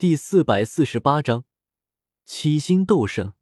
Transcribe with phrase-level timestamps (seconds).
[0.00, 1.44] 第四百四十八章
[2.24, 3.32] 七星斗圣。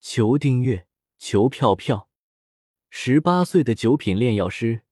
[0.00, 0.86] 求订阅，
[1.18, 2.08] 求票票。
[2.88, 4.82] 十八岁的九品炼药师，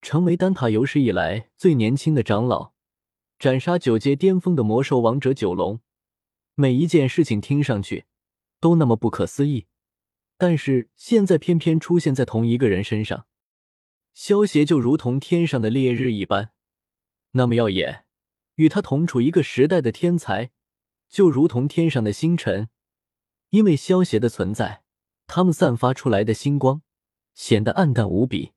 [0.00, 2.72] 成为丹塔有史以来最年轻的长老，
[3.38, 5.80] 斩杀九阶巅峰的魔兽王者九龙。
[6.54, 8.06] 每一件事情听上去
[8.58, 9.66] 都那么不可思议，
[10.38, 13.26] 但是现在偏偏出现在同一个人身上。
[14.14, 16.52] 萧协就如同天上的烈日一般，
[17.32, 18.06] 那么耀眼。
[18.58, 20.50] 与他同处一个时代的天才，
[21.08, 22.68] 就如同天上的星辰，
[23.50, 24.82] 因为萧协的存在，
[25.28, 26.82] 他们散发出来的星光
[27.34, 28.52] 显得暗淡无比。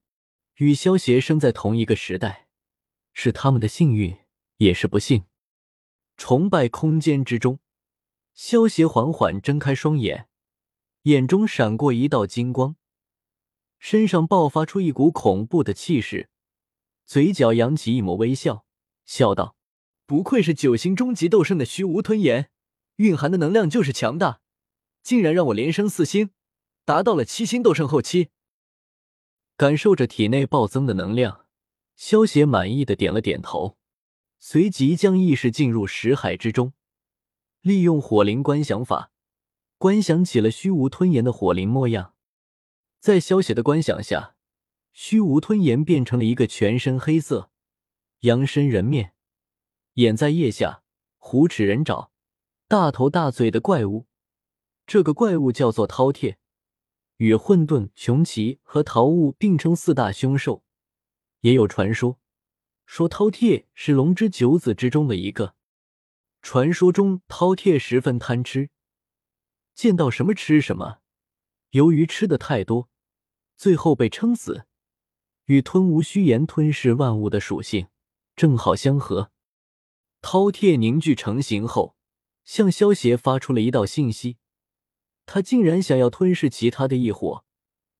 [0.55, 2.47] 与萧协生在同一个时代，
[3.13, 4.17] 是他们的幸运，
[4.57, 5.25] 也是不幸。
[6.17, 7.59] 崇拜空间之中，
[8.33, 10.27] 萧协缓缓睁开双眼，
[11.03, 12.75] 眼中闪过一道金光，
[13.77, 16.31] 身上爆发出一股恐怖的气势，
[17.05, 18.65] 嘴角扬起一抹微笑，
[19.05, 19.55] 笑道。
[20.11, 22.49] 不愧是九星终极斗圣的虚无吞炎，
[22.97, 24.41] 蕴含的能量就是强大，
[25.01, 26.31] 竟然让我连升四星，
[26.83, 28.27] 达到了七星斗圣后期。
[29.55, 31.45] 感受着体内暴增的能量，
[31.95, 33.77] 萧协满意的点了点头，
[34.37, 36.73] 随即将意识进入识海之中，
[37.61, 39.13] 利用火灵观想法，
[39.77, 42.15] 观想起了虚无吞炎的火灵模样。
[42.99, 44.35] 在萧协的观想下，
[44.91, 47.49] 虚无吞炎变成了一个全身黑色、
[48.23, 49.13] 羊身人面。
[49.95, 50.83] 眼在腋下，
[51.17, 52.11] 虎齿人爪，
[52.69, 54.07] 大头大嘴的怪物。
[54.87, 56.37] 这个怪物叫做饕餮，
[57.17, 60.63] 与混沌、穷奇和桃物并称四大凶兽。
[61.41, 62.19] 也有传说
[62.85, 65.55] 说饕餮是龙之九子之中的一个。
[66.41, 68.69] 传说中饕餮十分贪吃，
[69.75, 70.99] 见到什么吃什么。
[71.71, 72.89] 由于吃的太多，
[73.57, 74.65] 最后被撑死。
[75.45, 77.89] 与吞无虚言吞噬万物的属性
[78.37, 79.31] 正好相合。
[80.21, 81.95] 饕餮凝聚成型后，
[82.45, 84.37] 向萧协发出了一道信息。
[85.25, 87.43] 他竟然想要吞噬其他的异火，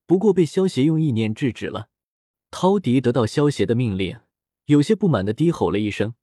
[0.06, 1.90] 不过被萧协用意念制止了。
[2.52, 4.20] 涛迪得到萧协的命令，
[4.66, 6.14] 有些不满的低吼了一声，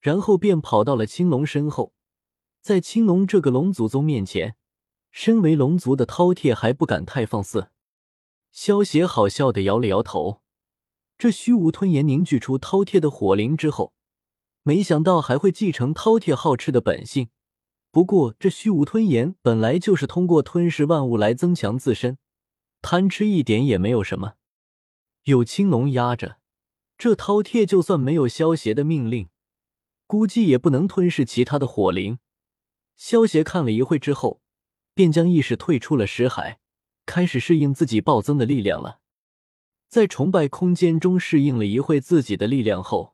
[0.00, 1.94] 然后便跑到了青龙身后。
[2.60, 4.56] 在青龙这个龙祖宗面前，
[5.10, 7.70] 身为龙族的饕餮还不敢太放肆。
[8.52, 10.42] 萧协好笑的摇了摇头。
[11.16, 13.93] 这虚无吞炎凝聚出饕餮的火灵之后。
[14.66, 17.28] 没想到还会继承饕餮好吃的本性，
[17.90, 22.16] 不过这虚无吞炎本来就是通过吞噬万物来增强自身，
[22.80, 24.36] 贪吃一点也没有什么。
[25.24, 26.38] 有青龙压着，
[26.96, 29.28] 这饕餮就算没有萧邪的命令，
[30.06, 32.18] 估计也不能吞噬其他的火灵。
[32.96, 34.40] 萧邪看了一会之后，
[34.94, 36.58] 便将意识退出了识海，
[37.04, 39.00] 开始适应自己暴增的力量了。
[39.90, 43.13] 在崇拜空间中适应了一会自己的力量后。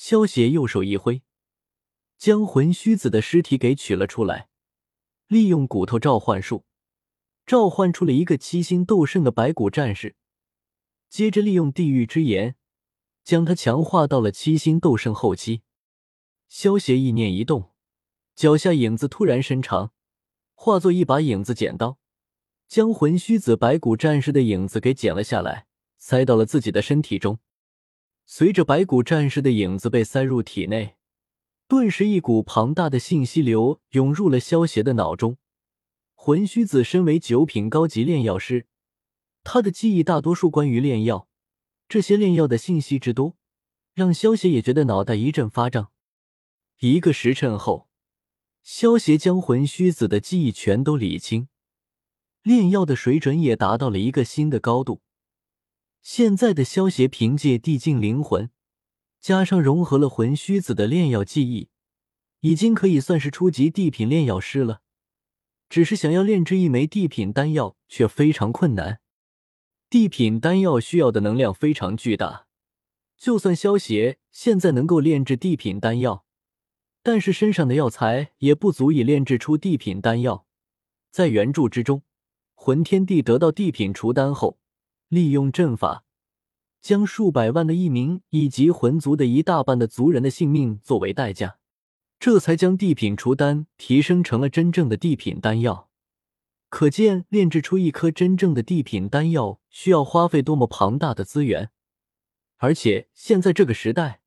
[0.00, 1.22] 萧协右手一挥，
[2.16, 4.48] 将魂虚子的尸体给取了出来，
[5.26, 6.64] 利用骨头召唤术，
[7.44, 10.14] 召唤出了一个七星斗圣的白骨战士。
[11.10, 12.54] 接着利用地狱之炎，
[13.24, 15.62] 将他强化到了七星斗圣后期。
[16.48, 17.72] 萧协意念一动，
[18.36, 19.92] 脚下影子突然伸长，
[20.54, 21.98] 化作一把影子剪刀，
[22.68, 25.66] 将魂虚子白骨战士的影子给剪了下来，
[25.96, 27.40] 塞到了自己的身体中。
[28.30, 30.96] 随着白骨战士的影子被塞入体内，
[31.66, 35.38] 顿时一股庞大的信息流涌入了萧邪的脑中。
[36.14, 38.66] 魂虚子身为九品高级炼药师，
[39.42, 41.26] 他的记忆大多数关于炼药，
[41.88, 43.34] 这些炼药的信息之多，
[43.94, 45.90] 让萧邪也觉得脑袋一阵发胀。
[46.80, 47.88] 一个时辰后，
[48.62, 51.48] 萧邪将魂虚子的记忆全都理清，
[52.42, 55.00] 炼药的水准也达到了一个新的高度。
[56.10, 58.50] 现在的萧协凭借地境灵魂，
[59.20, 61.68] 加上融合了魂虚子的炼药技艺，
[62.40, 64.80] 已经可以算是初级地品炼药师了。
[65.68, 69.00] 只是想要炼制一枚地品丹药却非常困难。
[69.90, 72.46] 地品丹药需要的能量非常巨大，
[73.18, 76.24] 就算萧协现在能够炼制地品丹药，
[77.02, 80.46] 但是身上的药材也不足以炼制出地品丹药。
[81.10, 82.02] 在原著之中，
[82.54, 84.58] 魂天帝得到地品除丹后。
[85.10, 86.04] 利用阵法，
[86.80, 91.58] 将数百万的异名以及魂族的一大半的族人的性命作为代价，
[92.18, 95.88] 这才将地品除丹提升成了真正的地品丹药。
[96.70, 101.70] 可见炼制出一颗真正的地品丹药需要花费多么庞大的资源。
[102.58, 104.20] 而且现在这个时代，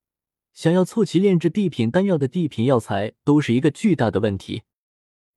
[0.53, 4.63] 想要凑齐炼制地品丹药的地品药材都是一个巨大的问题。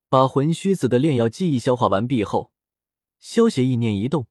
[0.09, 2.51] 把魂虚子的炼药记忆消化完毕后，
[3.19, 4.27] 萧协意念一动。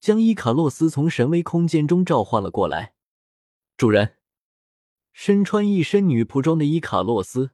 [0.00, 2.94] 将伊卡洛斯从神威空间中召唤了过来。
[3.76, 4.16] 主人，
[5.12, 7.50] 身穿一身女仆装的伊卡洛斯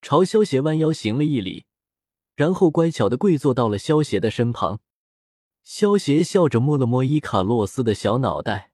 [0.00, 1.66] 朝萧协弯腰行了一礼，
[2.34, 4.80] 然后乖巧的跪坐到了萧协的身旁。
[5.62, 8.72] 萧协笑着摸了摸伊卡洛斯的小脑袋，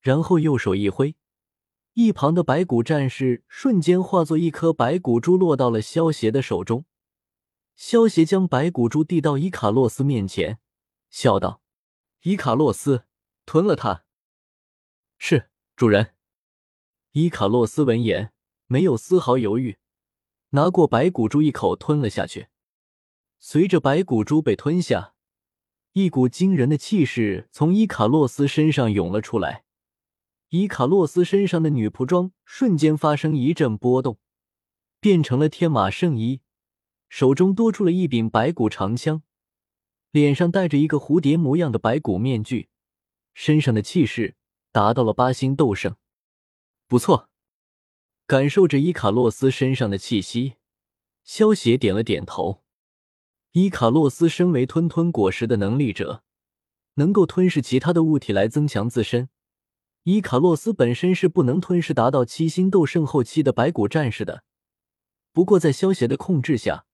[0.00, 1.16] 然后右手一挥，
[1.92, 6.86] 一旁的白骨战士瞬间化作一颗白骨珠，落到了萧协的手中。
[7.74, 10.58] 萧协将白骨珠递到伊卡洛斯面前，
[11.10, 11.60] 笑道
[12.28, 13.04] ：“伊卡洛斯，
[13.44, 14.02] 吞了它。
[15.16, 16.16] ”“是，主人。”
[17.14, 18.32] 伊卡洛斯闻言，
[18.66, 19.78] 没有丝毫犹豫，
[20.48, 22.48] 拿过白骨珠一口吞了下去。
[23.38, 25.14] 随着白骨珠被吞下，
[25.92, 29.64] 一股惊人的气势从伊卡洛斯身上涌了出来，
[30.48, 34.18] 伊卡洛斯身上的女仆装瞬间发生一阵波动，
[34.98, 36.40] 变成了天马圣衣，
[37.08, 39.22] 手中多出了一柄白骨长枪，
[40.10, 42.68] 脸上戴着一个蝴蝶模样的白骨面具，
[43.34, 44.34] 身上的气势
[44.72, 45.96] 达到了八星斗圣。
[46.86, 47.28] 不错，
[48.26, 50.54] 感受着伊卡洛斯身上的气息，
[51.24, 52.62] 萧邪点了点头。
[53.52, 56.22] 伊卡洛斯身为吞吞果实的能力者，
[56.94, 59.28] 能够吞噬其他的物体来增强自身。
[60.04, 64.44] 伊卡洛斯本身是不能吞噬达到七星斗圣后期的白骨战士的。
[65.32, 66.86] 不过在萧邪的控制下，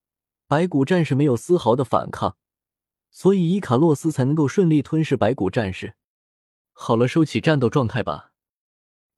[0.46, 2.36] 白骨战士没有丝毫的反抗，
[3.14, 5.94] 所以伊卡洛斯才能够顺利吞噬白骨战士。
[6.72, 8.32] 好了，收起战斗状态吧。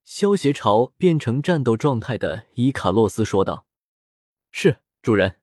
[0.04, 3.66] 萧邪朝变成战斗状态的伊卡洛斯说道
[4.50, 5.36] ：“是，主人。”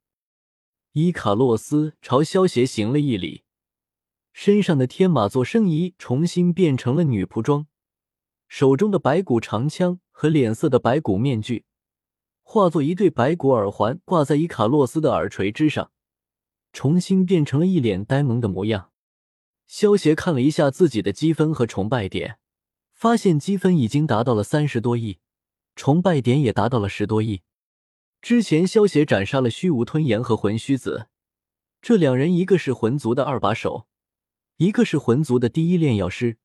[0.91, 3.45] 伊卡洛斯朝萧协行了一礼，
[4.33, 7.67] 身上的天马座圣衣重新变成了女仆装，
[8.49, 11.65] 手中的白骨长枪和脸色的白骨面具
[12.43, 15.91] 化作一对白骨耳环，挂在伊卡洛斯的耳垂之上，
[16.73, 18.91] 重新变成了一脸呆萌的模样。
[19.67, 22.37] 萧协看了一下自己的积分和崇拜点，
[22.93, 25.19] 发现积分已经达到了三十多亿，
[25.75, 27.41] 崇拜点也达到了十多亿。
[28.21, 31.07] 之前，萧协斩杀了虚无吞炎和魂虚子，
[31.81, 33.87] 这两人一个是魂族的二把手，
[34.57, 36.37] 一个是魂族的第一炼药师。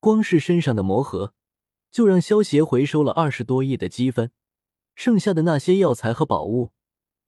[0.00, 1.34] 光是身上的魔核，
[1.90, 4.30] 就让萧协回收了二十多亿的积分。
[4.94, 6.72] 剩下的那些药材和宝物，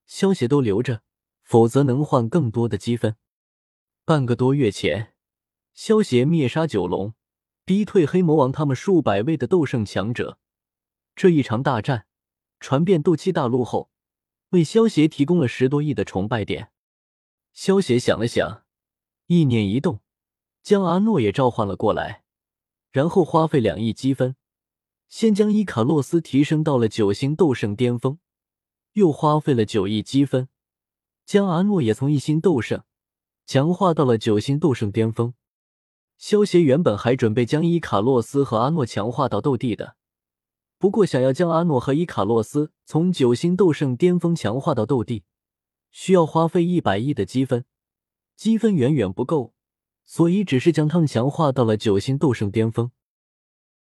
[0.06, 1.03] 萧协都留着，
[1.50, 3.17] 否则能换更多的积分。
[4.05, 5.14] 半个多月前，
[5.75, 7.14] 萧协灭杀九龙，
[7.64, 10.38] 逼退黑魔王他们数百位的斗圣强者。
[11.17, 12.06] 这一场大战。
[12.61, 13.91] 传遍斗气大陆后，
[14.50, 16.70] 为萧协提供了十多亿的崇拜点。
[17.53, 18.62] 萧协想了想，
[19.26, 19.99] 意念一动，
[20.62, 22.23] 将阿诺也召唤了过来，
[22.93, 24.37] 然后花费两亿积分，
[25.08, 28.20] 先将伊卡洛斯提升到了九星斗圣巅峰，
[28.93, 30.49] 又花费了九亿积分，
[31.31, 32.82] 将阿诺也从一星斗圣
[33.47, 35.32] 强化到了九星斗圣巅峰。
[36.19, 39.94] 萧协原本还准备将伊卡洛斯和阿诺强化到斗帝的。
[40.77, 45.23] 不过，想要将阿诺和伊卡洛斯从九星斗圣巅峰强化到斗帝，
[45.93, 47.65] 需要花费一百亿的积分，
[48.35, 49.55] 积分远远不够，
[50.05, 52.91] 所以只是将他们强化到了九星斗圣巅峰。